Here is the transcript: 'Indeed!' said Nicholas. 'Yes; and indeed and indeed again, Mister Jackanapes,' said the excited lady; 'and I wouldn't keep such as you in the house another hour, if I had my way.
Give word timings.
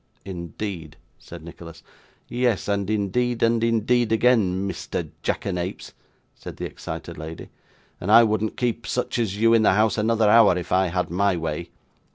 'Indeed!' 0.25 0.97
said 1.19 1.43
Nicholas. 1.43 1.83
'Yes; 2.27 2.67
and 2.67 2.89
indeed 2.89 3.43
and 3.43 3.63
indeed 3.63 4.11
again, 4.11 4.65
Mister 4.65 5.09
Jackanapes,' 5.21 5.93
said 6.33 6.57
the 6.57 6.65
excited 6.65 7.19
lady; 7.19 7.49
'and 7.99 8.11
I 8.11 8.23
wouldn't 8.23 8.57
keep 8.57 8.87
such 8.87 9.19
as 9.19 9.37
you 9.37 9.53
in 9.53 9.61
the 9.61 9.73
house 9.73 9.99
another 9.99 10.27
hour, 10.27 10.57
if 10.57 10.71
I 10.71 10.87
had 10.87 11.11
my 11.11 11.37
way. 11.37 11.69